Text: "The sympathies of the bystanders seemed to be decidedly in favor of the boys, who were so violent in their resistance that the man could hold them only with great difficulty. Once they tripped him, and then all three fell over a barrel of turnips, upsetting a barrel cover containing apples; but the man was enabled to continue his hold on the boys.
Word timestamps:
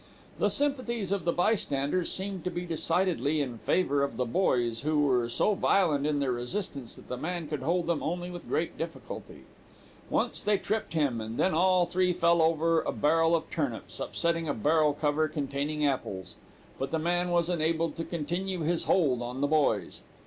"The 0.39 0.49
sympathies 0.49 1.11
of 1.11 1.25
the 1.25 1.31
bystanders 1.31 2.11
seemed 2.11 2.43
to 2.45 2.49
be 2.49 2.65
decidedly 2.65 3.39
in 3.39 3.59
favor 3.59 4.01
of 4.01 4.17
the 4.17 4.25
boys, 4.25 4.81
who 4.81 5.03
were 5.05 5.29
so 5.29 5.53
violent 5.53 6.07
in 6.07 6.17
their 6.17 6.31
resistance 6.31 6.95
that 6.95 7.07
the 7.07 7.17
man 7.17 7.47
could 7.47 7.61
hold 7.61 7.85
them 7.85 8.01
only 8.01 8.31
with 8.31 8.49
great 8.49 8.79
difficulty. 8.79 9.43
Once 10.09 10.43
they 10.43 10.57
tripped 10.57 10.93
him, 10.95 11.21
and 11.21 11.37
then 11.37 11.53
all 11.53 11.85
three 11.85 12.13
fell 12.13 12.41
over 12.41 12.81
a 12.81 12.91
barrel 12.91 13.35
of 13.35 13.47
turnips, 13.51 13.99
upsetting 13.99 14.49
a 14.49 14.55
barrel 14.55 14.93
cover 14.93 15.27
containing 15.27 15.85
apples; 15.85 16.33
but 16.79 16.89
the 16.89 16.97
man 16.97 17.29
was 17.29 17.47
enabled 17.47 17.95
to 17.97 18.03
continue 18.03 18.61
his 18.61 18.85
hold 18.85 19.21
on 19.21 19.39
the 19.39 19.45
boys. 19.47 20.01